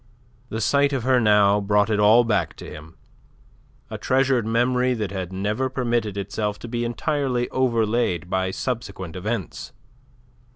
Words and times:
The 0.49 0.61
sight 0.61 0.93
of 0.93 1.03
her 1.03 1.19
now 1.21 1.61
brought 1.61 1.91
it 1.91 1.99
all 1.99 2.23
back 2.23 2.55
to 2.55 2.67
him 2.67 2.97
a 3.91 3.99
treasured 3.99 4.47
memory 4.47 4.95
that 4.95 5.11
had 5.11 5.31
never 5.31 5.69
permitted 5.69 6.17
itself 6.17 6.57
to 6.65 6.67
be 6.67 6.83
entirely 6.83 7.47
overlaid 7.51 8.27
by 8.27 8.49
subsequent 8.49 9.15
events. 9.15 9.73